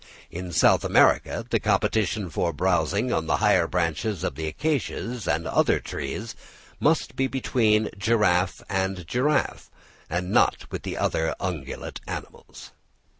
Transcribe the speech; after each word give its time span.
In 0.31 0.51
South 0.51 0.83
Africa 0.83 1.45
the 1.47 1.59
competition 1.59 2.31
for 2.31 2.51
browsing 2.53 3.13
on 3.13 3.27
the 3.27 3.37
higher 3.37 3.67
branches 3.67 4.23
of 4.23 4.33
the 4.33 4.47
acacias 4.47 5.27
and 5.27 5.45
other 5.47 5.79
trees 5.79 6.33
must 6.79 7.15
be 7.15 7.27
between 7.27 7.91
giraffe 7.95 8.63
and 8.67 9.05
giraffe, 9.05 9.69
and 10.09 10.31
not 10.31 10.65
with 10.71 10.81
the 10.81 10.97
other 10.97 11.35
ungulate 11.39 11.99
animals. 12.07 12.71